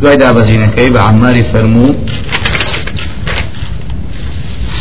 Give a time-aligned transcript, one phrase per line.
[0.00, 1.94] دوای دابەزینەکەی بە عماری فەرموو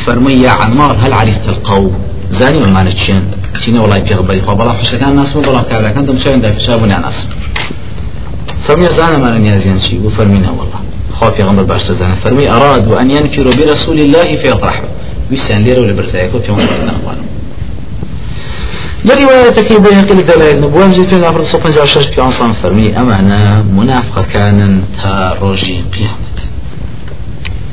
[0.06, 1.96] فەرمووی یا عمار هەل عرفت القوم؟
[2.30, 3.24] زانی ئەمانە چیان
[3.62, 7.30] چینە وڵای پێغبەری خۆ بەڵام حشەکان ناسم بەڵام کابراەکان دەمچیان داپیشا بوو ناناسم
[8.66, 10.80] فەرمی زانەمانە نیازیان چی بوو فەرمینە وڵا
[11.18, 14.90] خوا پێغمبەر باش دەزانە فەرمی ئەراد و ئەن ينفروا برسول الله فيطرحوا
[15.32, 17.28] ویسان لێرە و لە برزایەکە پێغمبەر ناوانم
[19.06, 20.88] لروايتك بيهقي لدلائل نبوة.
[20.88, 22.98] مزيد في الأمر صفحة شش في أنصان فرمي.
[22.98, 26.36] أمانا منافقة كان تاروجي قيامة.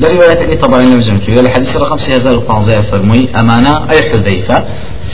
[0.01, 3.29] لرواية طبعا نمزم كذا الحديث رقم 6015 فرمي.
[3.37, 4.65] أمانا أي حذيفة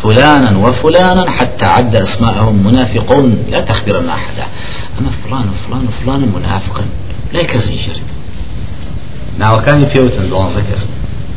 [0.03, 4.47] فلانا وفلانا حتى عد أسماءهم منافقون لا تخبرن أحدا.
[5.01, 6.85] أما فلان وفلان وفلان منافقا
[7.33, 8.03] لا يكزي جرد
[9.39, 10.91] ناو كان يفيوتن دوانزك اسمه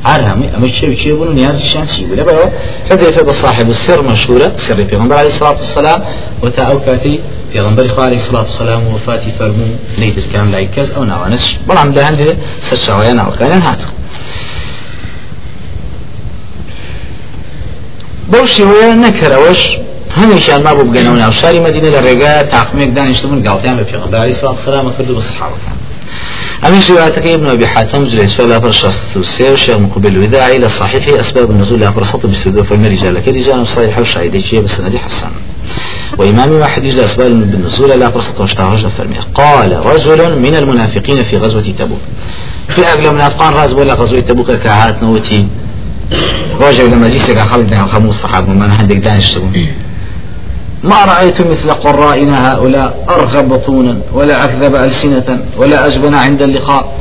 [0.06, 2.52] عارهم أما الشيء شيء بنو نياز الشان شيء ولا بقى
[2.90, 4.52] حذيفة بصاحب السر مشهورة.
[4.56, 6.04] سر في غنبر عليه الصلاة والسلام.
[6.44, 7.20] وتا أوكاتي
[7.54, 9.66] في غنبر عليه الصلاة والسلام وفاتي فرمو.
[10.00, 13.86] نيدر كان لايكز أو ناوانش بلعم ده عندي سرشاوية ناو كان هاتو
[18.32, 19.62] بوشي ويا نكروش
[20.18, 24.34] هەمیشان ما بوو بگەنەوە ناو شاری مدینە لە ڕێگا تاقمێک دانیشتبوون گاڵتیان بە پێغمبەر علیه
[24.36, 25.78] الصلاة والسلام کردو بە سەحابەکان
[26.68, 31.52] أمين روايتك ابن أبي حاتم جلس فلا فرشست السير شيخ مقبل الوداعي إلى الصحيح أسباب
[31.52, 35.30] النزول لا فرصة بسدو فما رجال كرجال صحيح وشاهد شيء بسند حسن.
[36.18, 41.62] وإمام واحد يجلس أسباب بالنزول لا فرصة واشتهرج فرمي قال رجل من المنافقين في غزوة
[41.62, 42.00] تبوك.
[42.70, 45.48] في أغلى منافقان راز ولا غزوة تبوك كعات نوتي.
[46.60, 49.68] رجل لما جيسك خالد خموس صحابة من عندك دانش تبون
[50.84, 56.94] ما رأيت مثل قرائنا هؤلاء أرغب بطونا ولا أكذب ألسنة ولا أجبن عند اللقاء.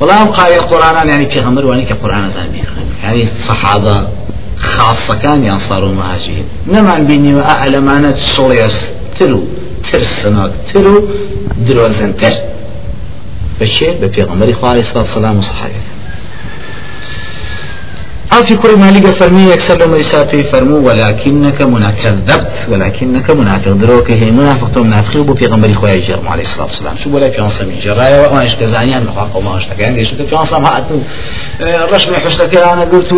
[0.00, 2.62] ولا أبقى القرآن يعني في غمر وانك قرآن زاني
[3.02, 4.08] يعني صحابة
[4.56, 9.44] خاصة كان ينصروا مهاجرين نما بيني وأعلم أنا تشوليس تلو
[9.92, 11.08] ترسناك تلو
[11.58, 12.16] دروزن.
[12.16, 12.32] تر
[13.60, 15.40] بشير بفي إخوة عليه الصلاة والسلام
[18.34, 24.10] وصحابه في كل ما لقى فرمي يكسر لما يسافي فرمو ولكنك منكذبت ولكنك منافق دروك
[24.10, 26.96] هي منافق تو منافق وبو في غمر خويا جرم عليه الصلاة والسلام.
[26.96, 30.64] شو ولا في انصم جرايا؟ إيش كزاني أنا خاف وما إيش تكان شو في انصم
[30.64, 30.98] هاتو
[31.92, 33.12] رشم حشتك أنا قلت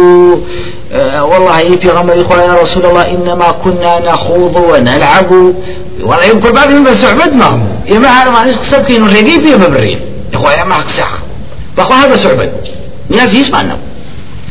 [1.31, 5.33] والله في غمر خويا رسول الله إنما كنا نخوض ونلعب.
[6.03, 9.57] والله يمكن بعد من بس عبد ما يا ما هذا ما نسكسب كي نريدي في
[9.57, 9.99] مبرين
[10.33, 11.23] يا خويا ما حق ساخ
[11.79, 12.53] بخوا هذا سعبد.
[13.11, 13.79] ناس يسمعنا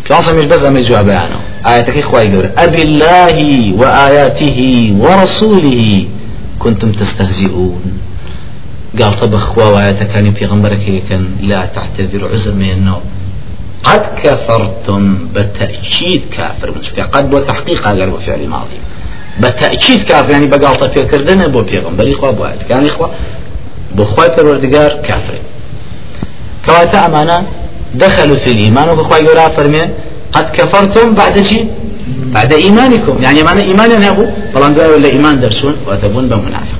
[0.05, 3.38] كاصم مش بس أمي جواب عنه آياتك إخوة يقول أبي الله
[3.77, 4.59] وآياته
[4.99, 6.07] ورسوله
[6.59, 7.99] كنتم تستهزئون.
[9.01, 11.03] قال طب أخوة وآياتك كان في غمبرك
[11.41, 13.01] لا تعتذر عزم من النوم.
[13.83, 16.72] قد كفرتم بالتأكيد كافر.
[16.79, 18.79] مش قد وتحقيق هذا فعل ماضي
[19.39, 23.11] بالتأكيد كافر يعني بقالطة في كردنا بو في غمبري إخوة بو كان إخوة
[23.95, 25.37] بخوة الوردقار كافر.
[26.66, 27.43] كواتا أمانة
[27.97, 29.81] دخلوا في الإيمان وكخوا يقول فرمي
[30.31, 31.67] قد كفرتم بعد شيء؟
[32.35, 33.16] بعد إيمانكم.
[33.23, 36.79] يعني معنى إيمان يعني أبو فلان دعوا ولا إيمان درسون وتبون بمنافق.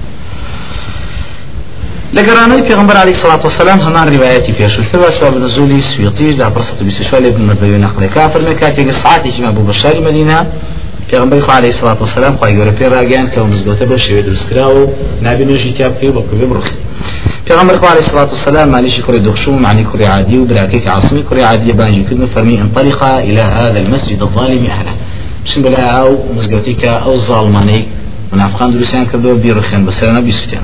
[2.14, 7.25] لقراني پیغمبر عليه الصلاة والسلام همان رواياتي في أشوف أسباب نزول سويطي دا برصة بسشوال
[7.25, 10.48] ابن مردوي نقل كافر مكاتي قصعاتي جمع أبو بشار مدينة
[11.12, 14.88] پیغمبر خو عليه الصلاة والسلام خو يقول في راجان كون مزبوطة بشوي درس كراو
[15.22, 16.68] نبي نوشي تياب كيو بكو بروخ
[17.46, 21.72] پیغمبر خو عليه الصلاة والسلام معلش كوري دخشوم معني كوري عادي وبراكيك عاصمي كوري عادي
[21.74, 24.94] بانجي كدن فرمي انطلق إلى هذا المسجد الظالم أهله
[25.46, 27.86] بسم الله أو مزقوتيك أو الظالماني
[28.34, 30.64] منافقان دروسيان كردو بيرخين بس أنا بيسوتيان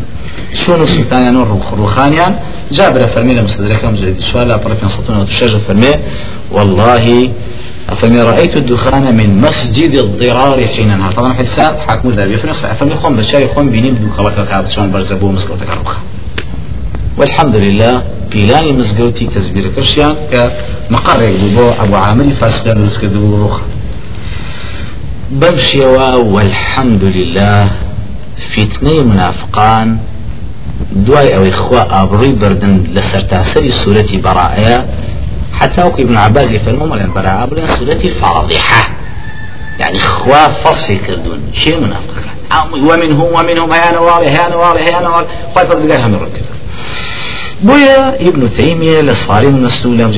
[0.53, 2.35] شنو سلطان روخ روخانيان
[2.72, 5.94] جابر فرمي لمستدرك مجد سؤال لا بركان سطونا وتشجع فرمي
[6.52, 7.31] والله
[8.00, 13.16] فمن رأيت الدخان من مسجد الضرار حين طبعا حساب حاكم ذا في نص فمن خم
[13.16, 14.09] بشاي خم بيني بدو
[14.50, 15.96] كعب شلون برزبو مسكوتك الروخ
[17.17, 23.59] والحمد لله بيلاني مزقوتي تزبير كرشيان كمقر يقلبو أبو عامر فاسدان مسكدو روخ
[25.31, 25.85] بمشي
[26.35, 27.72] والحمد لله.
[28.55, 29.97] فتنة منافقان.
[30.91, 34.85] دواي أو إخوة أبري بردن لسرتاسري سورة براءة
[35.53, 38.90] حتى وكي ابن عباس يفرمون لأن براءة أبري سورة فاضحة.
[39.79, 42.13] يعني إخوة فصي كردون شيء منافق
[42.73, 46.50] ومنهم ومنهم هيا نوالي هيا نوالي هيا نوالي خواهي فرد قال هم يركز
[47.63, 50.13] بويا ابن تيمية للصارم المسلول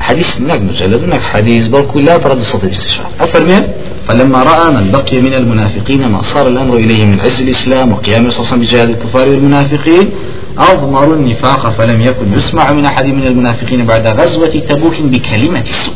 [0.00, 3.62] حديث هناك مجلد هناك حديث بل لا ترد صوت الاستشعار أفرمي
[4.08, 8.60] فلما رأى من بقي من المنافقين ما صار الأمر إليه من عز الإسلام وقيام صلى
[8.60, 10.10] بجهاد الكفار والمنافقين
[10.58, 15.94] أضمروا النفاق فلم يكن يسمع من أحد من المنافقين بعد غزوة تبوك بكلمة السوء.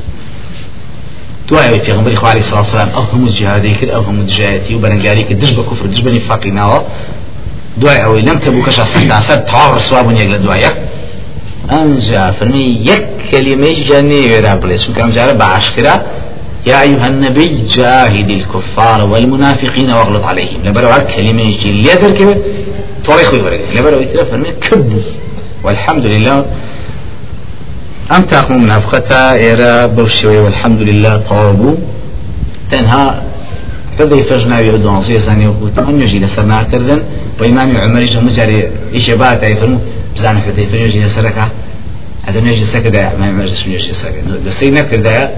[1.49, 5.51] توعي في غمر إخوة عليه الصلاة والسلام أفهم الجهاد كده أفهم الجهاتي وبرنجاري كده دش
[5.51, 6.85] بكفر دش بنفاقنا
[7.81, 10.71] دوای ئەوەی لەم تەبووکەشە سەرداسەر تەواو ڕسوابوون یەک لە دوایە
[11.71, 15.95] ئەنجا فەرمی یەک کەلیمەی جانێ وێرا بڵێ چونکەم جارە بە عاشکرا
[16.67, 20.61] يا أيها النبي جاهد الكفار والمنافقين واغلط عليهم.
[20.65, 22.37] لبروا كلمة يجي ليدر كده
[23.05, 25.03] طريق يبرق لبروا يتلا فرمي كب
[25.65, 26.45] والحمد لله.
[28.17, 29.33] أم تاقم منافقتا.
[29.33, 31.17] إيرا بوشي والحمد لله.
[31.17, 31.75] طابو.
[32.71, 33.23] تنها
[33.99, 37.01] فذي فجنا دوانسي زاني وقوت من يجي لسرنا كردن
[37.41, 39.79] وإمام عمر يجي مجاري إيش بات يفرمو
[40.15, 41.39] بزان حذيفة يجي لسرك
[42.23, 45.31] هذا نجي سكدا ما يمرس يجي سكدا دسينا كدا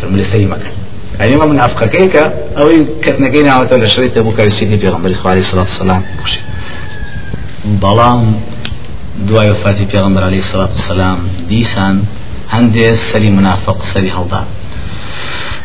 [0.00, 0.72] فرمو لسي مكان
[1.20, 2.24] يعني ما من أفكار كيكا
[2.58, 2.70] أو
[3.02, 6.02] كتنا كينا أو تولى شريط أبو كاري سيدي في غمبر عليه الصلاة والسلام.
[7.80, 8.40] ظلام
[9.28, 11.18] دعاء وفاتي في غمبر عليه الصلاة والسلام.
[11.48, 12.04] ديسان
[12.50, 14.44] هندي سري منافق سري هلدان.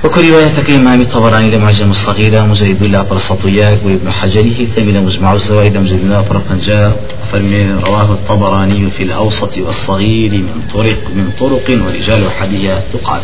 [0.03, 5.99] وكل رواية إمام الطبراني لمعجم الصغيرة مجرد الله برسطياك وابن حجره ثمن مجمع الزوائد مجرد
[5.99, 6.99] الله فرقنجاء
[7.31, 13.21] فرمي رواه الطبراني في الأوسط والصغير من طرق من طرق ورجال حديث تقال.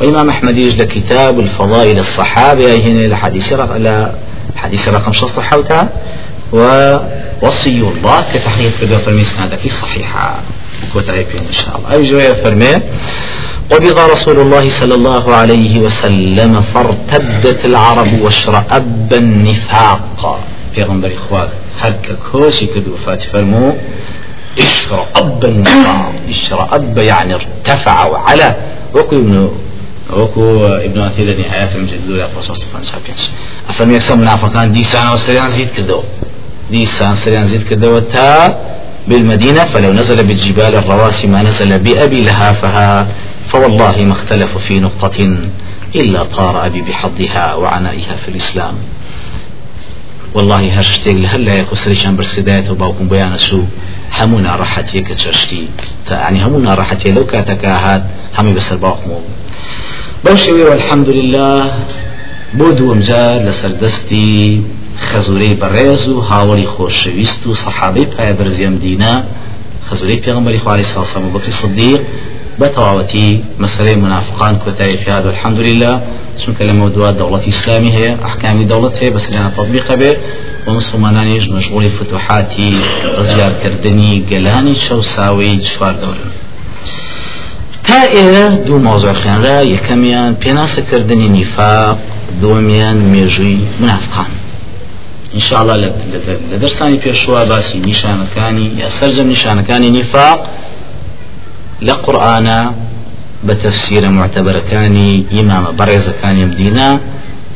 [0.00, 4.06] وإمام أحمد يجد كتاب الفضائل الصحابة هنا الحديث رقم
[4.56, 5.88] حديث رقم شخص حوتها
[6.52, 10.40] ووصي الله كتحقيق في سنادك صحيحة.
[10.94, 11.92] كتاب إن شاء الله.
[11.92, 12.74] أي جوية فرمي؟
[13.70, 20.40] قبض رسول الله صلى الله عليه وسلم فارتدت العرب واشرأب النفاق.
[20.74, 21.48] في غنبر إخوات
[21.80, 23.76] هرك كوشي كدو فات فرمو
[24.58, 26.12] اشرأب النفاق.
[26.28, 28.56] اشرأب يعني ارتفع وعلى.
[28.94, 29.50] وكو ابن
[30.16, 32.80] وكو ابن أثير نهاية يا رسول الله صلى الله
[33.70, 36.02] أفهم يكسب منافقان دي سنة وسريان زيد كدو
[36.70, 38.56] دي سنة سريان زيد كدو تا
[39.08, 43.06] بالمدينة فلو نزل بالجبال الرواسي ما نزل بأبي لهافها.
[43.46, 45.38] فوالله ما اختلفوا في نقطة
[45.94, 48.74] إلا طار أبي بحظها وعنائها في الإسلام.
[50.34, 53.62] والله هرشتيك لهلا يكو سريشان برس كدايته باوكم بيان سو
[54.12, 55.68] همونا راحتي كتشرشتي
[56.10, 58.02] يعني همونا راحتي لو كاتكاهات
[58.38, 59.20] همي بسر باوكمو
[60.24, 61.74] بوشوي والحمد لله
[62.54, 64.62] بودو ومجار لسر دستي
[64.98, 69.24] خزوري بريز و هاولي خوشويست و صحابي پای برزيم دينا
[69.90, 72.02] خزوري پیغمبري خوالي صلى الله عليه وسلم بكر صديق
[72.60, 75.30] بتواوتي مسألة منافقان كتاي في هذا.
[75.30, 76.02] الحمد لله
[76.42, 80.12] چونکە لە مەودووە دەوڵەتی ئسلامی هەیە ئەحکامی دەوڵەت هەیە بەس لەنا تطبیق بێ
[80.66, 82.72] و مسلمانانیش مەشغوڵی فتوحاتی
[83.18, 86.30] ڕزیارکردنی گەلانی چەساوی چوار دەورن
[87.86, 91.98] تا ئێرە دوو مۆزۆ خوێنرا یەکەمیان پێناسەکردنی نیفاق
[92.42, 94.30] دووەمیان مێژووی منافقان.
[95.34, 95.74] انشاءله
[96.50, 100.38] لە دەرسانی پێشوە باسی نیشانەکانی یا سەرجەم نیشانەکانی نیفاق
[101.82, 102.38] لە قورآە
[103.46, 106.90] بە تەفسیرە معتەبەرەکانی ئیمامە بەڕێزەکانی مدینا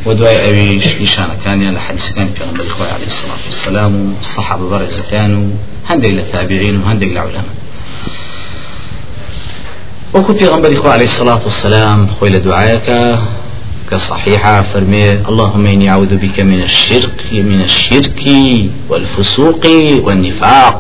[0.07, 5.45] و دوای ئەویش نیشانەکانیان لە حەدیسەکانی پێغمبەری خۆی علیه الصلاة والسلام و صحابە بەڕێزەکان و
[5.89, 7.55] هەندێک لە تابعین و هەندێک لە عولەما
[10.15, 13.19] وكو پیغمبر إخوة عليه الصلاة والسلام خويل دعايك
[13.91, 18.23] كصحيحة فرمي اللهم إني أعوذ بك من الشرك من الشرك
[18.89, 19.67] والفسوق
[20.07, 20.75] والنفاق.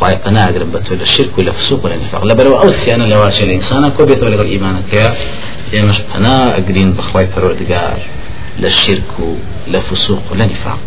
[0.00, 2.24] خواهي أنا أقرب بتولى الشرك ولا فسوق ولا نفاق.
[2.24, 4.92] لا بروا أو سيانا لواشي الإنسان كو بيتولى غير إيمانك
[5.72, 7.98] يا مش أنا أقرين بخواي فرودقار
[8.58, 9.02] لا الشرك
[9.68, 10.78] لا فسوق ولا نفاق.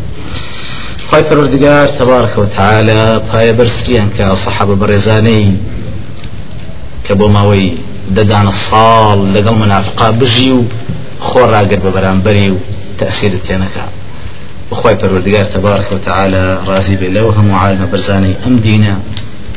[1.12, 5.58] خواهي فرودقار تبارك وتعالى باي برسريان كصحابة برزاني.
[7.10, 7.72] كبو ماوي
[8.10, 10.10] ددان الصال لقل منافقا
[14.74, 19.00] پروردگار تبارك وتعالى رازي بالله وهم عالم برزاني أم دينا؟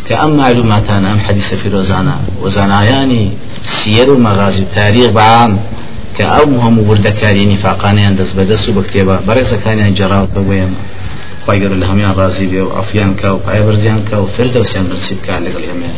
[0.09, 2.21] كأم معلومات أنا أم حديث في روزانا.
[2.43, 3.33] وزاناياني
[3.63, 5.61] سير ومغازي تاريخ بعام
[6.19, 10.75] كأم هم وردكاري نفاقاني عند بدس وبكتابة برزة كان جراو بويما
[11.47, 15.65] خواي قالوا لهم يا رازي بيو أفيان كاو باي برزيان كاو فردوسيان برسيب كان لقل
[15.65, 15.95] يمين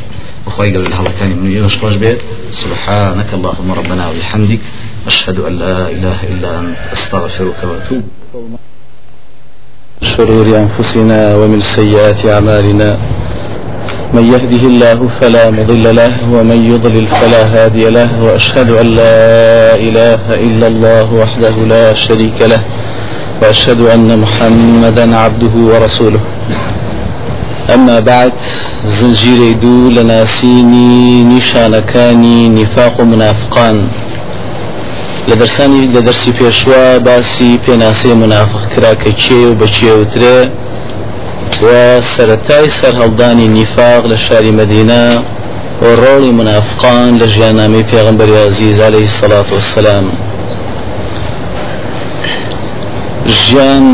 [0.46, 2.18] وخواي قالوا لها كان من يوش خوش بيت
[2.50, 4.60] سبحانك اللهم ربنا وبحمدك
[5.06, 8.02] أشهد أن لا إله إلا أنت أستغفرك وأتوب
[10.02, 12.98] شرور أنفسنا ومن سيئات أعمالنا.
[14.14, 20.22] من يهده الله فلا مضل له ومن يضلل فلا هادي له وأشهد أن لا إله
[20.34, 22.62] إلا الله وحده لا شريك له
[23.42, 26.20] وأشهد أن محمدا عبده ورسوله.
[27.74, 28.32] أما بعد
[28.84, 33.88] زنجير دو لناسيني نشانكاني نفاق منافقان
[35.28, 40.38] لە دەرسانی لە دەرسی پێشوە باسی پێناسی منافق کرا کە چێ و بەچێوترێ
[41.64, 41.68] و
[42.14, 45.04] سەتای سەر هەڵدانی نیفاق لە شاری مدینە
[45.82, 50.06] و ڕۆڵی منافقان لە ژیاننامەی پێغمبەر عزیز عليه سەڵات وسلام.
[53.40, 53.86] ژیان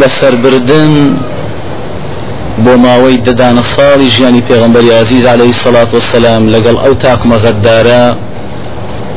[0.00, 0.92] بەسەربردن
[2.64, 8.04] بۆ ماوەی دەدانە ساڵی ژیانی پێغمبەری عزیز عليه الصلاة والسلام لەگەڵ ئەو تاقمە غەددارە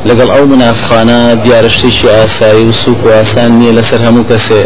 [0.08, 4.62] لەگەڵ ئەو منافخانە دیارشتێکی ئاسایی و سوک و ئاسان نییە لەسەر هەموو کەسێ.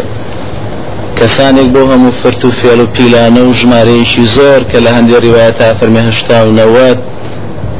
[1.19, 5.67] کەسانێک بۆ هەموو فرت و فێڵ و پیلانە و ژمارەیەشی زۆر کە لە هەندێک ڕیواەتە
[5.79, 6.99] فەرمێ هشتا و نەوەت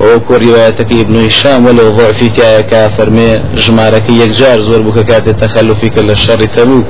[0.07, 3.31] وەکو ڕیواەتەکەی ابن شام وە لەو ضعفی تایەکە فەرمێ
[3.63, 6.83] ژمارەکە یەکجار زۆر بوو کە کاتێت تەخەلوفی کە لە شەڕی تەبوو.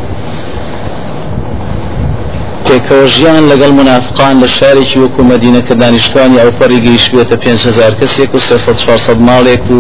[2.66, 8.40] پێکەوەژیان لەگەڵ منافقان لە شارێکی وەکو مدینە کە دانیشتوانی ئەو پەڕی گەیشتێتە 500 کەسێک و
[8.40, 9.80] 400 ماڵێک و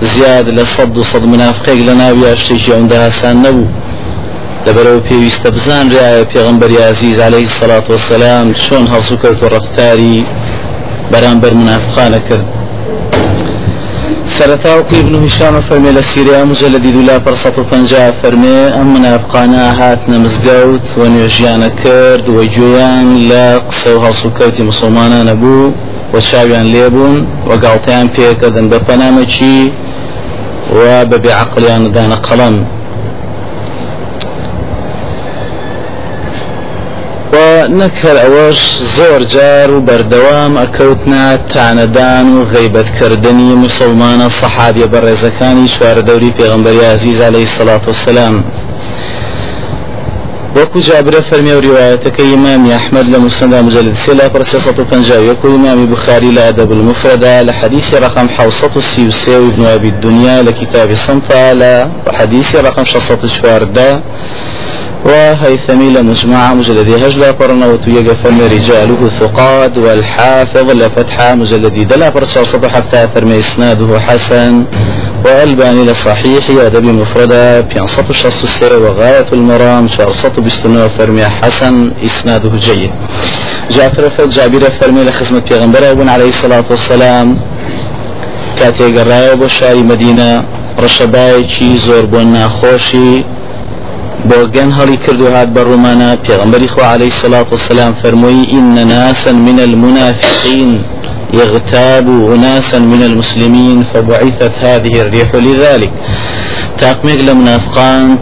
[0.00, 3.66] زیاد لە سەد و سەد منافقێک لە ناوی شتێکی ئەوەندە هاسان نەبوو.
[4.66, 10.16] لەبەرەوە پێویستە بزان ڕایە پێغمبەری عزیز عليه الصلاة والسلام چۆن هەڵسو کەوت و ڕفتاری
[11.12, 12.46] بەرامبەر منافقانە کرد.
[14.38, 18.88] سەرەتا وقی ابن هشام فەرمێ لە سیریا مجلدی دولا پر سەد و پەنجا فەرمێ ئەم
[18.96, 25.72] منافقانە هاتنە مزگەوت و نوێژیانە کرد و گوێیان لە قسە و هەڵسوکەوتی مسلمانانە بوو.
[26.14, 27.18] و چاویان لێبوون
[27.48, 29.60] و گاڵتیان پێکردن بە پەنامەکی
[30.76, 30.80] و
[31.10, 32.56] بەبێ عقلیان دانە قەڵم
[37.80, 38.60] نەکەر ئەوەش
[38.96, 46.84] زۆر جار و بەردەوام ئەکەوتنا تانەدان و غیبەتکردنی مسلمانە سەحابیە بە ڕێزەکانی چوارە دەوری پێغمبەری
[46.94, 48.34] عزیز عليه الصلاة والسلام
[50.56, 56.40] وەکو جابرە فەرمی و ڕواەتەکە ئیمامی ئەحمد لە مسندا مجلد 350 وەکو ئیمامی بخاری لە
[56.40, 62.84] ئەدەب المفردە لە حدیثی رقم 633 و ابن أبي الدنيا لكتاب صنفا لە حديث رقم
[62.84, 64.02] 604
[65.04, 73.08] وهيثمي لمجموعة مجلد هجلة قرنا وتويق فم رجاله ثقات والحافظ لفتحة مجلد دلا صدح حتى
[73.14, 74.64] فرمي إسناده حسن
[75.24, 82.90] والباني لصحيح أدبي مفردة بينصت الشخص السر وغاية المرام شارصة بستنو فرمي حسن إسناده جيد.
[83.70, 87.40] جعفر فد جابر فرمي لخزمة پیغمبر ابن عليه الصلاة والسلام.
[88.58, 90.44] كاتي قرأي بشاري مدينة
[90.82, 93.12] ڕەشەبایەکی زۆر بۆ ناخۆشی
[94.28, 98.86] بۆ گەن هەڵی کرد و هات بە ڕوومانە پێغمبەری خوا عليه الصلاة والسلام فرمووی إن
[98.88, 100.70] ناسا من المنافقين
[101.32, 105.92] يغتاب أناسا من المسلمين فبعثت هذه الريح لذلك.
[106.78, 108.18] تاقمێک لە منافقان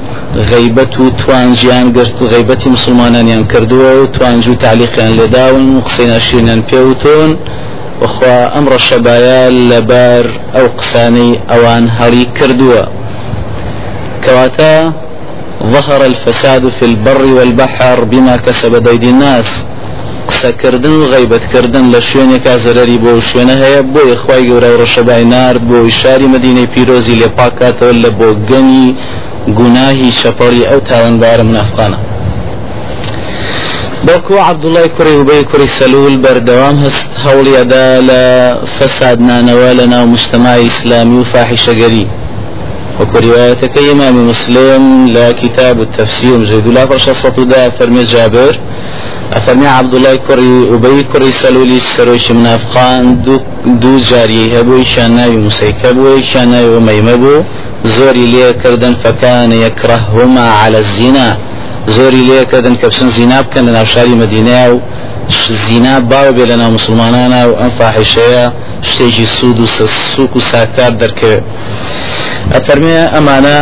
[0.52, 6.06] غیبەت و توانجیان گرت و غیبەتی مسلمانانیان کردووە و توانج و تعلیقیان لێداون و قسەی
[6.06, 7.30] ناشرینان پێوتون
[8.02, 12.82] وخوا ئەم ڕەشەبایە لەبەر ئەو قسانەی ئەوان هەڵی کردووە
[14.24, 14.74] کەواتە
[15.72, 19.66] ظهر الفساد في البر والبحر بما كسبت أيدي الناس.
[20.32, 25.62] قسەکردن و غیبەتکردن لە شوێنێکا زەرری بۆ شوێنە هەیە بۆ یخوای گەورە و ڕەشەبای نرد
[25.68, 28.86] بۆ شاری مدینەی پیرۆزی لێ پاکاتەوە لە بۆ گەنی
[29.58, 31.98] گوناهی شەپەڵی ئەو تاوەندبارە منافقانە
[34.06, 38.22] بەڵکو عبدوڵای کوڕی وبەی کوڕی سەلول بەردەوام هەست هەوڵیەدا لە
[38.76, 42.06] فەساد نانەوە لە ناو مجتمعی ئیسلامی و فاحیشەگەری
[43.00, 48.54] وكو روايتك إمام مسلم لا كتاب التفسير مجد لا فرشة دا فرمي جابر
[49.36, 53.40] أفرمي عبد الله كري أبي كري سلولي سروش منافقان دو,
[53.82, 57.42] دو جاري هبو شاناوي مسيكبو شاناوي وميمبو
[57.84, 61.28] زوري ليه كردن فكان يكرههما على الزنا.
[61.88, 64.80] زوري ليه كردن كبسن زنا كان لنا شاري مدينة
[65.68, 71.42] زنا باو بيلنا مسلمانانا وأن فاحشة شتيجي سود وسوك وساكار دركه.
[72.54, 73.56] ئەفەرمێ ئەمانە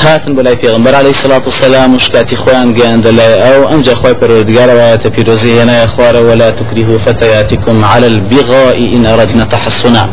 [0.00, 5.52] هاتن بەلای پێغمبەر عليه الصلاة والسلام مشكاتي خوان گەیان دەلای ئەو ئەمجا خوای پەروەردگارەوەیەتە پیرۆزی
[5.58, 10.08] هێنایە خوارە ولا تكرهوا فتياتكم على البغاء إن أردنا تحصنا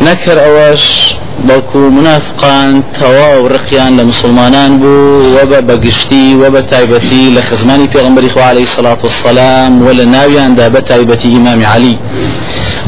[0.00, 1.14] نكر أواش
[1.48, 7.88] بەڵکو منافقان تەواو ڕقیان لە مسلمانان بوو وە بە بەگشتی وە بە تایبەتی لە خزمانی
[7.94, 11.98] پێغمبەری خوا عليه الصلاة والسلام وە لە ناویاندا بە تایبەتی ئیمامی علی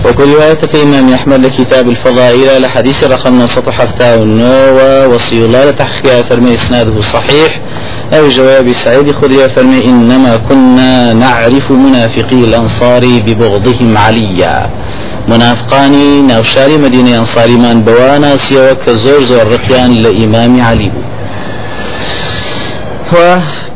[0.04, 7.60] رواية إمام أحمد لكتاب الفضائل لحديث رقم 979 وصي الله لتحقيق فرمي إسناده صحيح
[8.12, 14.70] أو جواب سعيد خذي فرمي إنما كنا نعرف منافقي الأنصار ببغضهم عليا.
[15.28, 21.02] منافقانی ناوشاری مدینه ئەنساریمان بەوانە سیەوە کە زۆر زۆر ڕقیان لە ئیمامی علی بوو.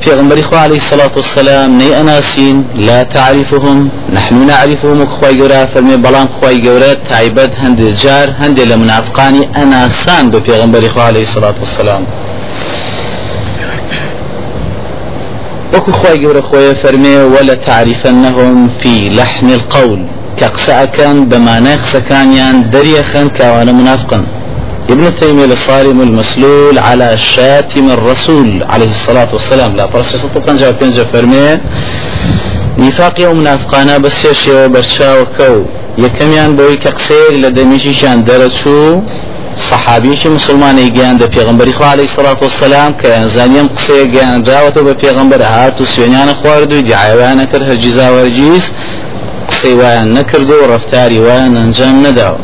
[0.00, 6.28] پیغمبر خوا عليه الصلاة والسلام ني أناسين لا تعرفهم نحن نعرفهم وخواي قورا فرمي بلان
[6.28, 12.02] خواي قورا تعيبت هند جار هند لمنافقاني أناسان بو پیغمبر خوا عليه الصلاة والسلام
[15.74, 20.15] وكو خواي قورا خواي فرمي ولا تعرفنهم في لحن القول.
[20.40, 24.26] كقسع كان بما نقص كان يان دريخا كوانا منافقا
[24.90, 29.76] ابن تيمية الصارم المسلول على شاتم الرسول عليه الصلاة والسلام.
[29.76, 31.58] لا فرس سطو جاء بينجا فرمي
[32.78, 35.54] نفاقي ومنافقانا بس يشيو برشا وكو
[35.98, 39.00] يكميان بوي كقسير لدميشي شان درسو.
[39.56, 42.94] صحابيشی مسلمانی گیان دە پێغمبەری خوا عليه الصلاة والسلام.
[43.00, 48.06] کە زانیم قسەیە گیان دراوەتە بە پێغمبەر هات و سوێنیانە خوارد و دیعاوانە کرد هەرگیزا
[48.16, 48.64] وەرگیز
[49.50, 52.40] قسەی وایان نەکرد و ڕفتاری وایان ئەنجام نەداوە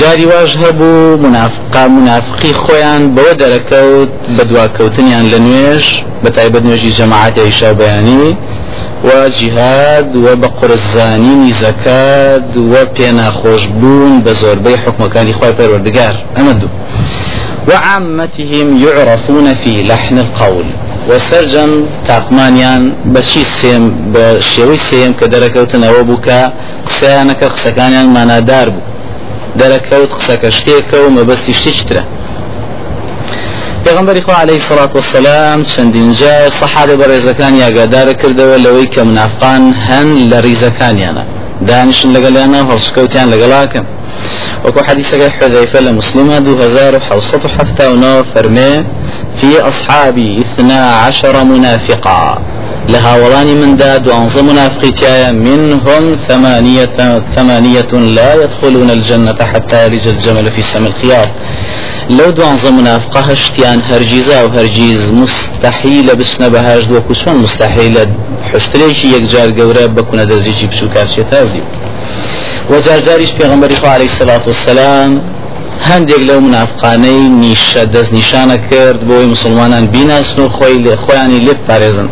[0.00, 0.56] جاری واش
[1.26, 5.84] منافقا منافقی خۆیان بەوە دەرەکەوت بە دواکەوتنیان لە نوێژ
[6.22, 6.30] بە
[6.98, 8.36] جەماعەتی ئیشا بەیانی
[9.04, 16.68] وجهاد وبقرزانين زكاة وبينا خوشبون بزوربي حكم كان إخوة پروردگار أمدو
[17.68, 20.64] وعامتهم يعرفون في لحن القول.
[21.08, 26.52] وسرجم تاقمانيان بشي سيم بشيوي سيم كدركوتنا وبوكا
[26.86, 28.80] قسانك قسكانيان مانادار بو
[29.56, 32.04] دركوت قسك شتيك ومبستي شتشتره
[33.84, 39.74] پێغمبەری خوا عليه الصلاة والسلام چەندین جار سەحابە بە ڕێزەکان یاگادارە کردەوە لەوەی کە منافقان
[39.86, 41.24] هەن لە ریزەکانیانە.
[41.68, 43.84] دانیشن لەگەڵیانە هەڵسکەوتیان لەگەڵاکەن.
[44.64, 44.80] وەکو
[46.46, 48.74] دو هزار وحوصة حتى ونو فرمي
[49.42, 52.38] في أصحابي اثنا عشر منافقا.
[52.88, 60.50] لها ولاني من داد وأنظم منافقتيا منهم ثمانية, ثمانية لا يدخلون الجنة حتى يلج الجمل
[60.50, 61.28] في سم الخيار
[62.10, 68.04] لو دوانزە منافقە هەشتیان هەرگیزا و هەرگیز مستحیلە بچنە بەهاش وەکو چۆن مستحیلە
[68.52, 71.62] حشتێکی یەکجار گەورە بکوونە دەزیی بچووکارچێتە دی
[72.70, 75.20] وەجارجاریش پێغمبەری خوا عليه الصلاة والسلام
[75.88, 82.08] هەندێک لەو منافقانەی نیشە دەست نیشانە کرد بۆی مسلمانان بیناسن و خۆی خۆیانی لێ پارێزن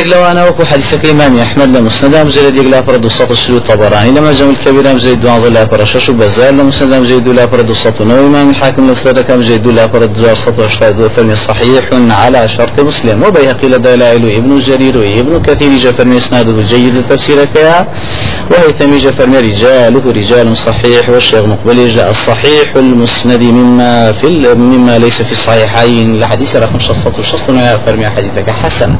[0.00, 4.10] يك لو أنا وكو حديث الإمام أحمد لمسند مجلد يك لا فرد الصوت الشلو طبراني.
[4.10, 6.50] لما جمع الكبير مجلد دوان لا فرد شش بزار.
[6.50, 8.02] لمسند مجلد لا فرد الصوت.
[8.02, 8.94] نو إمام الحاكم
[9.28, 13.22] كم مجلد لا فرد جار صوت واشتاد فرمي صحيح على شرط مسلم.
[13.22, 17.88] وبيهقي لدلائل ابن جرير وابن كثير جفر إسناده جيد التفسير كيا
[18.50, 25.32] وهيثم جفر رجاله رجال صحيح والشيخ مقبل يجلى الصحيح المسند مما في مما ليس في
[25.32, 26.20] الصحيحين.
[26.20, 27.78] لحديث رقم شصة وشصة.
[27.86, 28.96] فرمي حديثك حسن.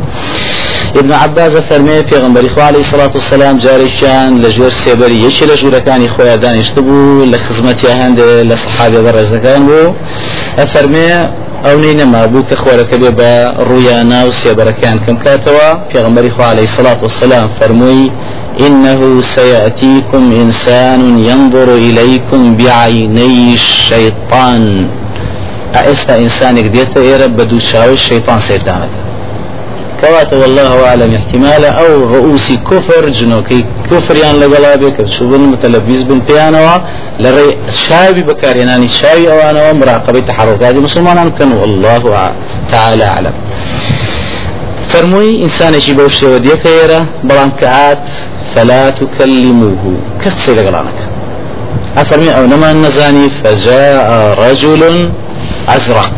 [0.97, 6.09] ابن عباس فرمي غنبري خو عليه الصلاة والسلام جاري كان لجور سيبري يشي لجور كان
[6.09, 9.93] خويا دانشتبو لخزمتي هند لصحابة برزكان بو.
[10.67, 11.13] فرمي
[11.67, 16.99] أو نين ما بو كخورك بيبا رويانا وسيبركان كم كاتوا في غنبري خو عليه الصلاة
[17.03, 18.11] والسلام فرمي
[18.61, 24.89] إنه سيأتيكم إنسان ينظر إليكم بعيني الشيطان
[25.75, 28.89] أئستا إنسانك ديتا إيرا بدو شاوي الشيطان سيردانك
[30.05, 36.19] كواتا والله أعلم احتمال أو رؤوس كفر جنوكي كفر يعني لقلا بك شوفن متلبيز بن
[36.29, 36.79] بيانوا
[37.69, 42.33] شاوي بكار يعني شاوي أو أنا مراقبة تحركات مسلمان كان والله
[42.73, 43.33] تعالى أعلم.
[44.89, 48.07] فرموي إنسان يجي بوشي وديك يرى بلانكات
[48.55, 49.85] فلا تكلموه.
[50.25, 51.01] كسي لقلانك
[51.97, 54.07] أفرمي أو نما النزاني فجاء
[54.45, 54.83] رجل
[55.69, 56.17] أزرق.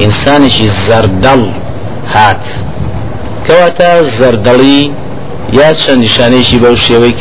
[0.00, 1.42] إنسان يجي زردل
[2.14, 2.46] هات.
[3.46, 4.92] كواتا زردلي
[5.52, 7.14] يا شان نشانيشي بو شيوي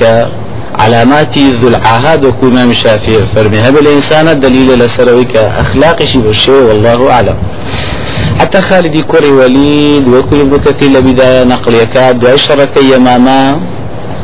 [0.79, 7.11] علاماتي ذو العهد وكو امام الشافعي فرمي هب الانسان دليل لسروي كاخلاق شي بو والله
[7.11, 7.37] اعلم
[8.39, 13.59] حتى خالد كوري وليد وكو ابن كثير لبداية نقل يكاد وعشرك يماما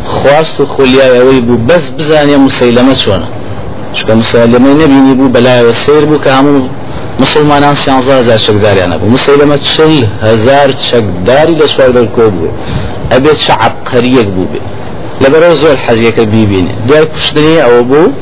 [0.06, 3.28] خواست خليا يويبو بس بزانيا مسيلمة شونا
[3.94, 6.68] شكا مسيلمة نبيني بو بلايا والسير بو كامو
[7.19, 9.93] مسلمانان سیانزە هزار چەکداریانە بوو مسلمە چل
[10.27, 12.49] هزار چەکداری لە سوار دەرکۆ بوو.
[13.12, 14.62] ئەبێت چه عبقەریەک بوو بێ.
[15.23, 16.73] لەبەرەوە زۆر حەزیەکە بیبینێ.
[16.88, 18.13] دوای کوشتنی ئەوە بوو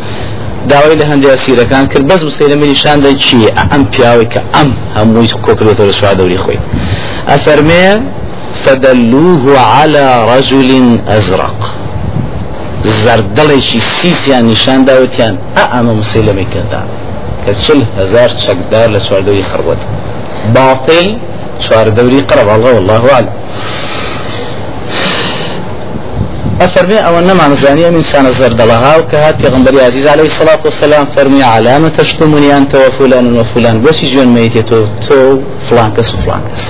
[0.69, 5.87] داوای لە هەندێک سیرەکان کرد بەس مسلمە نیشاندا چیە ئەم پیاوەی کە ئەم هەمووی کۆکرێتەوە
[5.89, 6.59] لە سوار دەوری خۆی.
[7.31, 7.85] ئەفەرمێ
[8.63, 10.69] فدلوه على رجل
[11.17, 11.61] أزرق.
[13.03, 16.47] زردڵێکی سیسیان نیشان داوتیان ئە ئەمە مسلمەی
[17.47, 19.77] كتشل هزار شقدار لسواردوري خروت
[20.55, 21.17] باطل
[21.59, 23.29] سواردوري قرب الله والله أعلم.
[26.61, 31.43] أفرمي أو أنما نزاني من سنة زرد لها وكهات غنبري عزيز عليه الصلاة والسلام فرمي
[31.43, 33.81] علامة تشتمني أنت وفلان وفلان.
[33.81, 36.63] بس يجون ميتي تو تو فلانكس وفلانكس.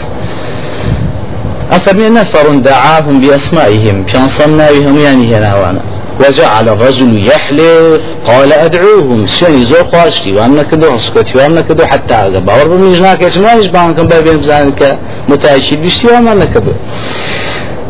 [1.71, 5.81] أفرمي نفر دعاهم بأسمائهم كان صناوهم يعني هنا وأنا.
[6.19, 8.01] وجعل الرجل يحلف.
[8.27, 9.27] قال أدعوهم.
[9.27, 14.37] شني زور خواشتي وأنا كدو سكوتي وأنا كدو حتى أجا باور بميجناك اسمانيش بانكم بابين
[14.37, 14.99] بزانك
[15.29, 16.71] متعشي بشتي وأنا كدو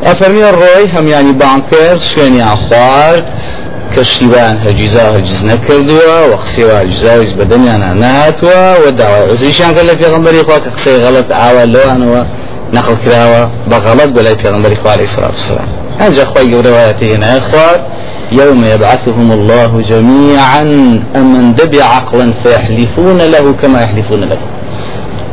[0.03, 3.23] أفرمي الروي هم يعني بانكر شويني أخوار؟
[3.95, 9.95] کەشتیوان هەرگیزا هەرگیز نەکردووە و قسەوە هەرگیزاویش بە دەمیانە نهاتووە و داوای عزیشان کرد لە
[10.01, 12.21] پێغمبەری خوا کە قسەی غەڵەت ئاوا لەوانەوە
[12.77, 15.69] نقل کراوە بە غەڵەت بەلای پێغمبەری خوا عەلەیهی سڵات وسلام
[16.01, 17.79] هەنجا خوای گەورە وایەتی هێنایە خوار
[18.31, 20.61] يوم يبعثهم الله جميعا
[21.15, 24.37] أمن دبي عقلا فيحلفون له كما يحلفون له.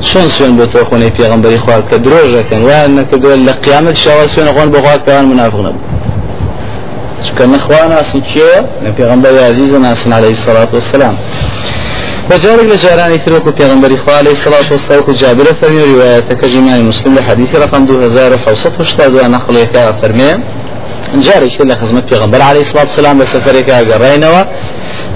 [0.01, 4.53] شون سوێن بۆ تۆ خۆنەی پێغمبەری خوا کە درۆژەکەن وایان نەکردووە لە قیامەت شەوا سوێنە
[4.57, 5.83] خۆن بخوا کەوان منافق نەبوو
[7.27, 11.17] چکە نەخوا ناسن کێوە لە پێغمبەری عزیزە ناسن عليه الصلاة والسلام.
[12.31, 17.83] وجارك لجاراني تروك پیغمبر إخوة عليه الصلاة والسلام جابر فرمي رواية جماعي مسلم لحديث رقم
[17.85, 20.31] 2582 نقل يكا فرمي
[21.21, 24.43] جارك إلى خزمة پیغمبر عليه الصلاة والسلام بسفرك قرينوا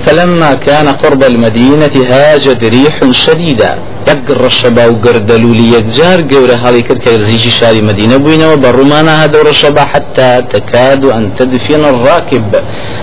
[0.06, 3.74] فلما كان قرب المدينة هاجت ريح شديدة
[4.08, 9.84] يقر الشبا وقردلوا لي يكجار قورة هذه كركا يرزيجي شاري مدينة بوينة وبرمانا هدور الشبا
[9.84, 12.54] حتى تكاد أن تدفن الراكب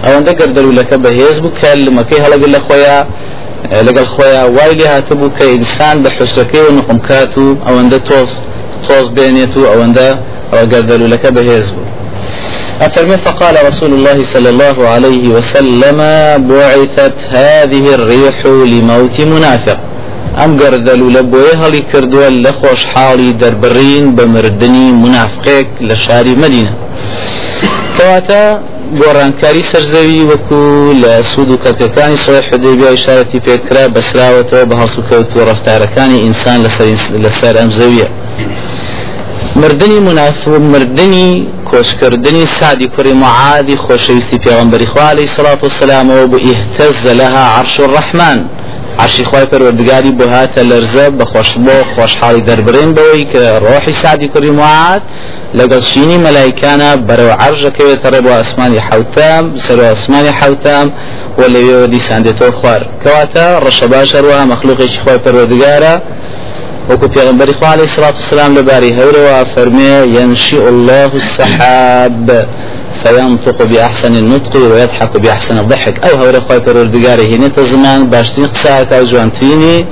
[0.06, 3.08] أو أن قردلوا لك بهيز بكال مكي هلا قل خويا
[3.72, 8.32] لەگەڵ خۆیان وای لێ هاتبوو کە ئینسان بە حوسەکەی و نقمکات و ئەوەندە تۆز
[8.86, 10.10] تۆز بێنێت و ئەوەندە
[10.52, 11.68] ئەوە گەردەلوولەکە بەهێز
[12.86, 15.98] أفرمي؟ فقال رسول الله صلى الله عليه وسلم
[16.50, 19.80] بعثت هذه الريح لموت منافق.
[20.40, 26.74] ئەم گەردەلو لە بۆیە هەڵی کردووە لە خۆشحاڵی دەربڕین بە مردنی منافقێک لە شاری مدینە
[27.98, 28.42] کەواتە
[29.02, 30.62] گۆڕانکاری سەرزەوی وەکو
[31.04, 36.60] لە سوود و کەرتەکانی سڵی حدەیبیا شارەتی پێکرا بەسراوەتەوە بە هەڵسو کەوت ڕفتارەکانی ئینسان
[37.24, 38.08] لەسەر ئەم زەویە.
[39.62, 47.06] مردنی منافق مردنی کۆشکردنی سادی کوڕی معادی خۆشەویستی پێغمبەری خوا عەلەیهی سەڵات وسلامەوە بۆ ئیهتەز
[47.20, 48.40] لەها عەرش الرحمن.
[49.00, 54.28] عشی خی پەروەردگاری بۆ هاتە لەرزە بە خۆش بۆ خۆشحاڵی دەربڕین بەوەی کە ڕۆحی سادی
[54.34, 55.02] کوڕی معاد
[55.60, 60.88] لەگەڵ شینی مەلایکانە بەرەو عرژەکەوێتە ڕێ بۆ ئەسمانی حوتام سەر ئەسمانی حوتام
[61.38, 62.82] و لەوێوە دیساندێتەوە خوار.
[63.04, 65.94] کەواتە ڕەشە باش هەروەها مەخلوقێکی خۆی پەروەردگارە
[66.90, 72.48] وكو پیغمبر خوا عليه الصلاة والسلام لباري هورا فرمي ينشئ الله السحاب
[73.04, 79.04] فينطق بأحسن النطق ويضحك بأحسن الضحك أو هورا خواهي پروردگاره هنا تزمان باشتين قساك أو
[79.06, 79.86] جوانتيني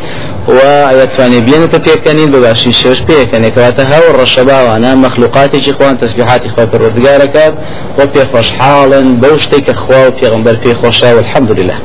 [0.47, 7.53] ويتواني بينك بيكنين بباشي شوش بيكني كواتا هاو الرشبا وأنا مخلوقاتي اخوان تسبيحاتي خواهي پروردگارك
[7.99, 11.77] وبي خوش حالا بوشتك اخوة وبيغمبر في خوشا والحمد لله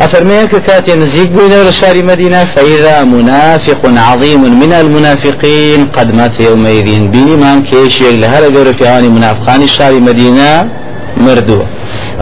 [0.00, 7.36] أفرميك كاتي نزيق بين شار مدينة فإذا منافق عظيم من المنافقين قد مات يومئذ بني
[7.36, 10.68] من كيش لهذا جور في عاني منافقان شار مدينة
[11.16, 11.66] مردوه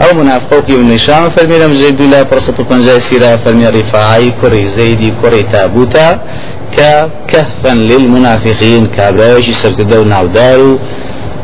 [0.01, 5.13] أو منافقوك ابن هشام فرمي لم زيد الله فرصة قنجاي سيرا فرمي رفاعي كري زيدي
[5.21, 6.19] كري تابوتا
[6.77, 10.79] ككهفا للمنافقين كابراوش سرقدو نعودارو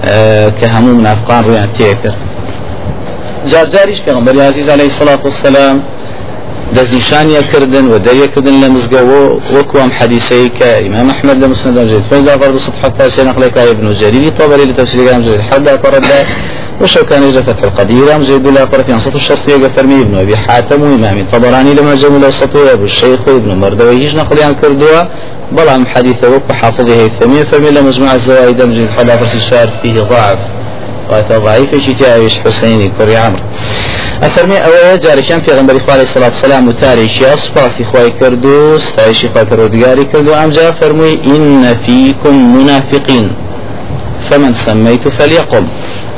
[0.05, 2.13] أه كهمو منافقان رويان تيكر
[3.45, 5.81] جار جاريش پیغمبر عزيز عليه الصلاة والسلام
[6.75, 9.21] دەستنیشانیەکردن و دەریەکردن لە مزگەوە
[9.55, 13.93] وەکوام حەدیسەی کە ئیمام ئەحمد لە مسند جيد فإذا فرض صد حتى شيء نقلك ابن
[14.01, 16.03] جرير طبري لتفسير كلام جيد حتى فرد
[16.81, 20.37] وشو كان يجرى فتح القدير أم زيد الله فرد ينصت الشخص يقى فرمي ابن أبي
[20.37, 25.03] حاتم وإمام طبراني لما جمل وسطه أبو الشيخ وابن مردوي هيج نقل عن كردوا.
[25.51, 27.45] بلعم حديثه وقف حافظه الثمين.
[27.45, 30.39] فرمي لمجموع الزوائد أم زيد حلا فرس الشعر فيه ضعف.
[31.11, 33.43] وضعيف شتاء حسيني كري عمرو.
[34.23, 39.27] ئەفەرمێ ئەوەیە جارێکیان پێغمبەری خوا عەلەیهی سەڵات سەلام و تارێکی ئەسپاسی خوای کرد و ستایشی
[39.27, 43.29] خوا پەروەردگاری کرد و ئەمجا فەرمووی ئین فیکم منافقین
[44.29, 45.65] فمن سميت فليقم.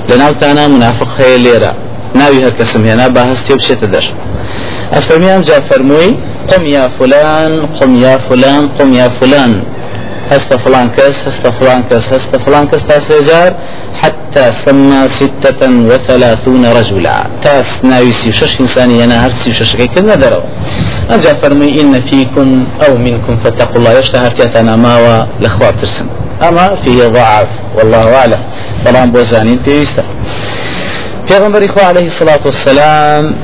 [0.10, 1.72] لناوتانا منافق هەیە لێرە
[2.19, 4.06] ناوی هەر کەسم هێنا با هەستی بچێتە دەر
[4.95, 6.12] ئەفەرمی ئەمجا فەرمووی
[6.50, 9.52] قم يا فلان قم يا فلان قم يا فلان.
[10.32, 13.54] هست فلان كس هست فلان كس هست فلان كس تاس هزار
[14.02, 20.41] حتى سمى ستة وثلاثون رجلا تاس ناوي سيوشش إنساني أنا هر سيوشش كي كنا درو
[21.10, 24.00] أجا فرمي إن فيكم أو منكم فاتقوا الله.
[24.00, 26.08] يشتهر تيتنا ما والأخبار ترسم
[26.47, 28.39] أما فيه ضعف والله أعلم.
[28.86, 30.04] طبعا بوزانين بيستا
[31.30, 33.36] پیغمبر إخوة عليه الصلاة والسلام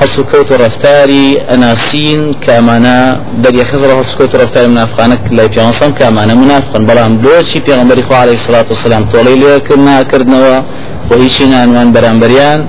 [0.00, 2.98] هەسوکەوت و ڕفتاری ئەناسین کامانە
[3.44, 8.66] دەریەخزڕ هەسوکەوت و ڕفتاری منافقانە لای پیانسان کامانە منافقن بەڵام بۆچی پێغمبەری خوا عليه الصلاة
[8.72, 10.56] والسلام تۆڵی لێکرد ناکردنەوە
[11.10, 12.60] و هیچی نانوان بەرامبەریان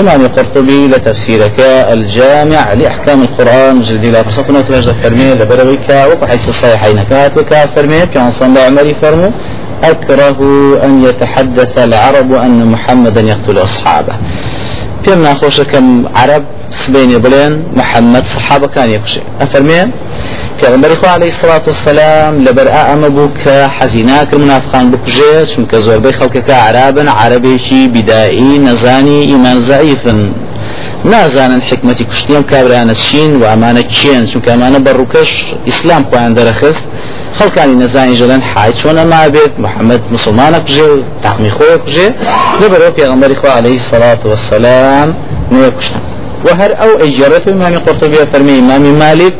[0.00, 7.38] إمام القرطبي لتفسيرك الجامع لأحكام القرآن جلد إلى فرصتنا وتنجد فرمي لبرويك وقحيث الصحيحين كات
[7.38, 9.30] وكا فرمي كان صلى عليه فرمو.
[9.82, 10.38] أكره
[10.84, 14.14] أن يتحدث العرب أن محمدا يقتل أصحابه.
[15.06, 15.86] پێم ناخۆشەکەم
[16.18, 16.44] عرب
[16.82, 19.80] سبێنێ بڵێن محەممەد سەحابەکان یەکوشێ ئەفەرمێ
[20.60, 26.54] پێغمبەری خوا عليه الصلاة والسلام لەبەر ئەمە بوو کە حەزیناکە منافقان بکوژێت چونکە زۆربەی خەڵکەکە
[26.66, 30.20] عرابن عربێکی بیدایی نەزانی ئیمان زعیفن
[31.04, 35.30] نازانن حکمەتی کوشتیم کابرانە چین و ئەمانە چێن چونکە ئەمانە بەڕووکەش
[35.68, 36.84] ئیسلام خۆیان دەرەخست
[37.38, 42.08] خەڵکانی نەزانی ژەلەن حای چۆنە ما بێت محەممەد مسلمانە کوژێ و تاقمی خۆی کوژێ
[42.60, 45.08] لەبەرەوە پێغمبەری خوا عليه الصلاة والسلام
[45.52, 46.02] نوێ کوشتن
[46.46, 49.34] وهر أو أجرته إمام قرطبي فرمي إمام مالك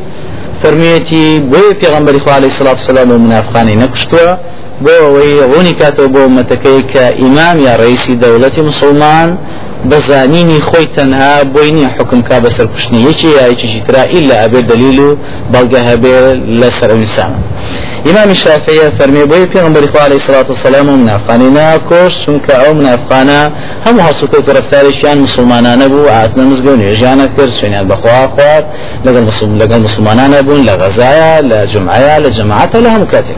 [0.62, 4.36] فرميتي بوي پیغمبر خو عليه الصلاة والسلام منافقان نكشتوا
[4.84, 9.38] ڕوونی کاتەوە بۆ مەتەکەی کە ئیمام یا ڕئیسی دەوڵەتی مسلمان
[10.68, 15.16] خۆی تەنها بۆی نییە حکم کا بەسەر کوشتنی یەکی یاکیشی ترا ئیلا ئەبێ دلیل و
[15.52, 16.14] بەڵگە هەبێ
[16.60, 16.90] لەسەر
[18.10, 23.52] إمام الشافعي فرمي بوي في غنبري عليه الصلاة والسلام منافقاني ناكوش چونك أو منافقانا
[23.86, 28.64] هم هسوكو طرفتارش يعني مسلمانان بو عاتنا مزقون يجانا كر سوينيان بخوا خوار
[29.04, 33.36] لقل مسلم لقل مسلمانان بون لغزايا لجمعيا لجماعة لها مكاتك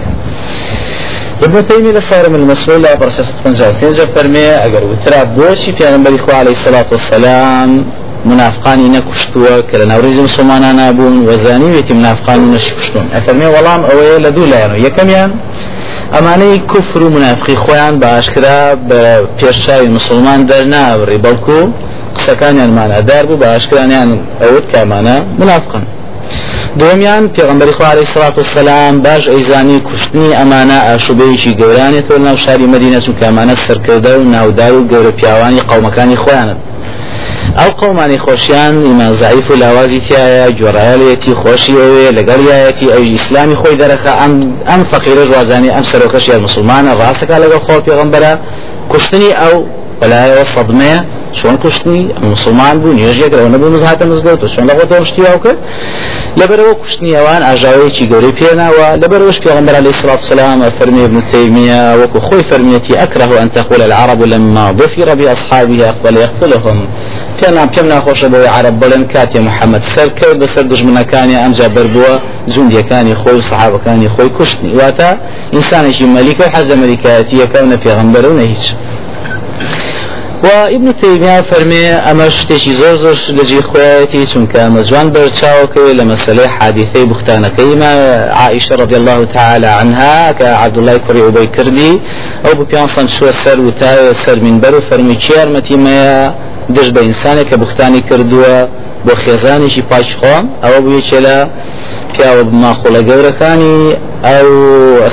[1.42, 6.18] ابن تيمية لصار من المسؤول لا برساسة فنجا وفنجا فرمي أقر وترى بوشي في غنبري
[6.28, 7.84] عليه الصلاة والسلام
[8.24, 14.46] منافقانی نەکوشتووە کە لە ناوڕێزی مسلمانان نبوون وەزانیوێتی منافقانی نەشکشتون ئەفەرمێ وەڵام ئەوەیە لە دوو
[14.52, 15.30] لایەن یەکەمیان
[16.14, 19.02] ئەمانەی کوفر و منافقی خۆیان باشکرا بە
[19.38, 21.58] پێشچاوی مسلمان دەرناوڕێ بەڵکو
[22.16, 24.08] قسەکانیان مانەدار بوو بە ئاشکرانیان
[24.42, 25.84] ئەوت کامانە منافقن.
[26.78, 32.98] دومیان پێغمبەری خوا عليه الصلاة والسلام باش ئەیزانی کوشتنی ئەمانە ئاشوبەیەکی گەورانێتەوە ناو شاری مدینە
[33.04, 36.58] چونکە ئەمانە سەرکردە و ناودار و گەورە پیاوانی قومەکانی خۆیانن.
[37.58, 43.56] ئەو قومانی خۆشیان ئیمان زعیف و لاوازی تایە جۆڕایەتی خۆشی ئەوێ لەگەڵ یایەتی ئەو ئیسلامی
[43.60, 44.32] خۆی دەرەخە ئەم
[44.68, 48.32] ئەم فەقیرە ژوازانی ئەم سەرۆکەشی مسلمانە ڕاستەکە لەگەڵ خۆ پێغمبەرە
[48.90, 49.54] کوشتنی ئەو
[50.00, 50.98] بەلایەوە سەدمەیە
[51.38, 55.58] چۆن کوشتنی مسلمان بوو نێژێکەوە نەبوو مزهاتە مزگەوت چۆن لە خۆتەوە شتیاو کرد.
[56.40, 58.86] لەبەرەوە کوشتنی ئەوان ئاژاوەیەکی گەورەی پێناوە.
[59.02, 64.20] لەبەرەوەش پێغمبەر عليه الصلاة والسلام فەرمی ابن تيمية وكو خوي فرميتي أكره أن تقول العرب
[64.22, 66.14] لما ظفر بأصحابه أقبل
[67.38, 72.14] پێنا پێم ناخۆشە بەوەی عرب بڵێن کاتێ محەممەد سەر کرد بەسەر دژمنەکانی ئەمجا بەردووە
[72.52, 75.10] جوندیەکانی خۆی و سەحابەکانی خۆی کوشتنی واتە
[75.54, 78.64] ئینسانێکی مەلیکە حەز ئەمریکایەتیەکە و نە پێغمبەر و نە هیچ
[80.44, 87.48] وابن تيمية فرمي أما شتيشي زور زور لجي خواتي چونك مزوان برچاوكي لمسألة حادثة بختانة
[87.48, 87.92] كيما
[88.32, 92.00] عائشة رضي الله تعالى عنها كعبد الله كري أبي كردي
[92.46, 95.48] أو ببيانصان شو سر وتاي سر من برو فرمي چيار
[96.70, 98.66] متي ما دش بإنسانك كبختاني كردوا
[99.06, 101.38] بۆ خێزانێکی پاش خۆم ئەوە بووە چێلا
[102.12, 103.78] پیاوە ماخۆڵە گەورەکانی
[104.24, 104.48] ئەو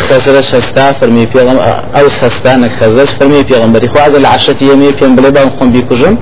[0.08, 1.58] خەزرش هەستا فەرمی پێڵم
[1.96, 6.16] ئەو هەستانە خەزەش فەرمی پێغمبەری خوا ئەگەر لە عشەتی ئەمێ پێم بڵێ بام خۆم بیکوژم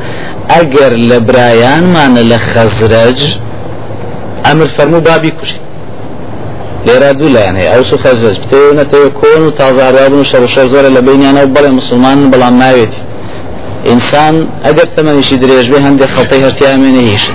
[0.53, 3.19] ئەگەر لە برایانمانە لە خەزرەج
[4.45, 5.59] ئەمر فەرموو بابی کوشی
[6.85, 10.85] لێرا دوو لایەن هەیە ئەو سو خەزەج بتێ نەتەوە کۆن و تازاڕابن و شەڕ شەر
[10.95, 13.12] لە بینیانەوە بەڵێ مسلمان بەڵام ناوێتی.
[13.87, 17.25] إنسان أجر ثمن شي دريج به هندي خطي هرتيا من هيش.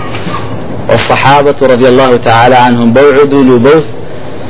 [0.89, 3.85] والصحابة رضي الله تعالى عنهم بوعدوا لبوث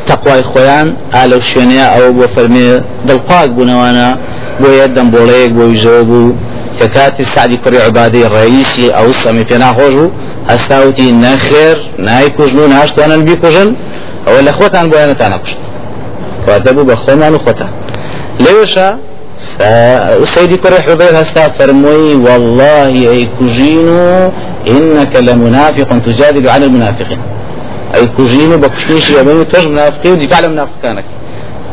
[0.07, 4.19] تقوى خويان آل وشينيا أو بو فرمي دلقاق بنوانا
[4.61, 6.33] بو يدن بوليك بو يجوبو
[6.81, 10.11] ككاتي سعدي كري عبادي الرئيسي أو السمي فينا خوجو
[10.49, 13.75] هستاوتي نخير ناي كوجنو ناشتو أنا نبي كوجن
[14.29, 15.57] أو الأخوتان بو أنا تانا كوجن.
[16.45, 17.69] كواتبو بخومان وخوتان
[18.41, 18.99] ليوشا
[20.25, 24.31] سيدي كري حضير هستا فرموي والله أي كوجينو
[24.69, 27.21] إنك لمنافق تجادل عن المنافقين.
[27.95, 31.05] أي كوجينو بكشنيش يمين توج منافقين ودفاع عن منافقانك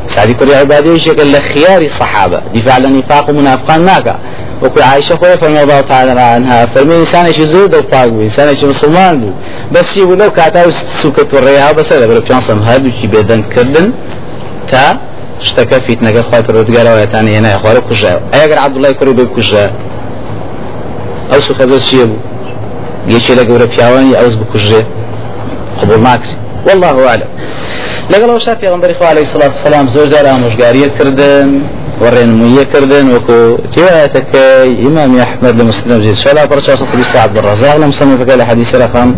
[0.06, 2.42] سعدي كري عبادي شكل لخيار الصحابة.
[2.56, 4.20] دفاع عن النفاق ومنافقان ناكا
[4.64, 8.66] وكل عائشة خويا فرمي الله تعالى عنها فرمي إنسان شي زود وفاق بو إنسان شي
[8.66, 9.30] مسلمان بو
[9.72, 13.92] بس يقول لو كاتاو سوكت وريها بس هذا برو بيانسم هادو كي بيدن كردن
[14.72, 14.98] تا
[15.40, 19.66] شتەکە فیتنەکە خخوای پرۆتگارەوەتان هێنا خوارە کوژە ئەگەر عبدوڵای کوڕی بێ کوژە
[21.32, 22.20] ئەو سوخەزە چیە بوو
[23.16, 24.82] یەکێ لە گەورە پیاوانی ئەوز بکوژێ
[25.82, 27.30] قبول ماکسی والله أعلم.
[28.12, 29.88] لەگەڵ ئەو شا پێغمبەری خوا عليه الصلاة والسلام.
[29.88, 31.62] زۆر جار ئامۆژگاریە کردن
[32.02, 33.40] وڕێنمویە کردن وەکو
[33.74, 38.76] تێوایەتەکەی ئیمامی ئەحمد لە مسلم جێت شلا پرچ وسط عبد الرزاق؟ لە مصنفەکە لە حدیث
[38.76, 39.16] رقم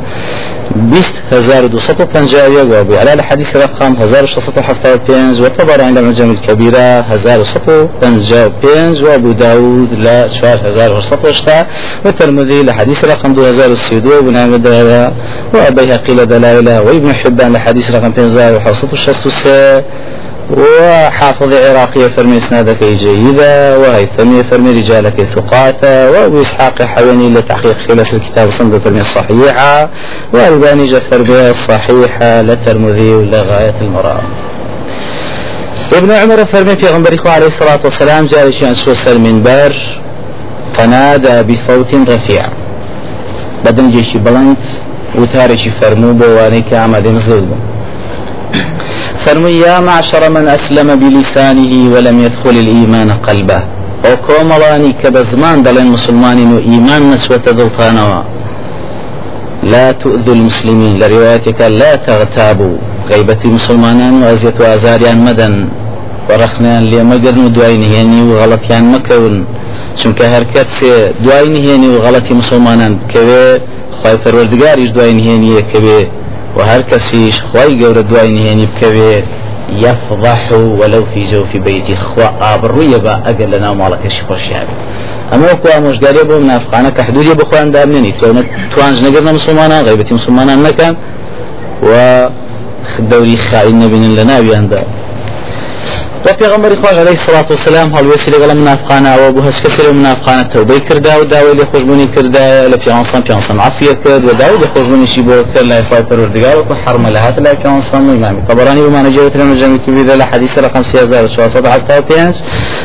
[0.76, 6.32] بيست هزار دوسط وبنجاوية وابو على الحديث رقم هزار وشصط وحفظة وبينز وطبعا عند المجمع
[6.32, 7.00] الكبيرة.
[7.00, 9.94] هزار وصط وبنجا وبينز وابو داود.
[9.94, 11.68] لا شوار هزار وشصط وشتا
[12.06, 14.68] والترمذي لحديث رقم دو هزار السيدو وابن عمد
[15.54, 19.28] وابيهقي لدلائل وابن حبان لحديث رقم بينزا وحوصط وشست
[20.52, 28.52] وحافظ عراقية فرمي إسنادك جيدة وهيثمية فرمي رجالك ثقاتا وأبو إسحاق حواني لتحقيق خلاص الكتاب
[28.52, 29.90] صندوق فرمي الصحيحة
[30.34, 34.24] وألباني جفر بها الصحيحة لترمذي لغاية المرام
[35.94, 39.74] ابن عمر فرمي في غنبريكو عليه الصلاة والسلام جاء شيئا سوس المنبر
[40.78, 42.46] فنادى بصوت رفيع.
[43.66, 44.58] بدن جيشي بلند
[45.16, 47.48] وتارشي فرمو بوانيك عمد نزل
[49.26, 53.62] فرمي يا معشر من أسلم بلسانه ولم يدخل الإيمان قلبه.
[54.06, 58.24] وكوملاني كبزمان دلين مسلمان وإيمان نسوة دلطانوا
[59.64, 62.78] لا تؤذوا المسلمين لروايتك لا تغتابوا.
[63.10, 65.56] غيبة مسلمان وأزية وأزاريان مدن.
[66.30, 69.36] ورخنان لێ مەگەرن و دوای نهێنی و غەڵەتیان مەکەون
[70.00, 73.46] چونکە هەرکەت سێ دوای نهێنی و غەڵەتی مسلمانان بکەوێ
[74.00, 76.02] خی پەروەردگاریش دوای نهێنیە کەوێ
[76.58, 79.16] و هەر کەسیش خی گەورە دوای نهێنی بکەوێ
[79.86, 84.68] يفضح ولو في جوف بيتي خوا ئابڕوویە بە ئەگەر لە ناو ماڵەکەشی خۆشیان.
[85.32, 88.14] ئەمە وەکو ئامۆژگارێ بۆ منافقانە کە حدودی بخوان دامنێنی
[88.74, 90.94] توانج نەگەرنە مسلمانان غیبەتی مسلمانان مەکەن
[91.88, 91.92] و
[93.12, 95.07] دەوری خائین نەبینن لە ناویاندا و
[96.34, 101.22] پێغمبەری خۆش عليه الصلاة والسلام هەڵوێسی لەگەڵ منافقانەوە بۆ هەست کەسی لە منافقانە تەوبەی کردا
[101.22, 105.36] و داوای لێ خۆشببوونی کردا لە پیانسان پیانسان عافیە کرد و داوای لێ خۆشببوونیشی بۆ
[105.54, 109.36] کرد لای خۆی پەروەردگار و حرمە لە هات لای پیانسان و ئیمامی طبراني وما نجوت
[109.38, 112.34] لنا جمع كبيرة لحديث رقم 3475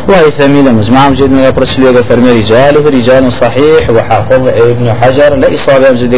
[0.09, 5.35] وهيثمي لمجمع مجد من يبرس لي فرمي رجاله رجال صحيح وحافظ ابن حجر.
[5.35, 6.15] لا إصابة مجد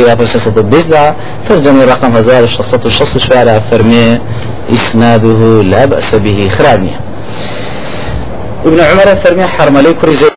[1.92, 4.18] رقم 1660 شوارع فرمي
[4.72, 7.13] إسناده لا بأس به خرابني
[8.64, 10.30] ابن عمر فرمي حرم لي كرزي